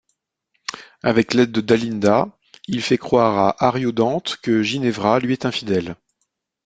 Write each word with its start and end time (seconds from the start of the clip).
Avec 1.03 1.35
l'aide 1.35 1.51
de 1.51 1.61
Dalinda, 1.61 2.35
il 2.67 2.81
fait 2.81 2.97
croire 2.97 3.37
à 3.59 3.65
Ariodante 3.67 4.37
que 4.41 4.63
Ginevra 4.63 5.19
lui 5.19 5.33
est 5.33 5.45
infidèle. 5.45 5.95